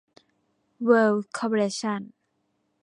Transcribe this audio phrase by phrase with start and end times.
[0.83, 2.01] เวิลด์ คอร์ปอเรชั่น